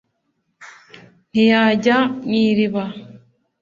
[1.31, 2.83] ntiyajya mw'iriba